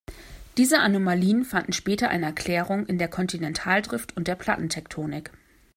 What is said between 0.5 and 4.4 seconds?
Diese Anomalien fanden später eine Erklärung in der Kontinentaldrift und der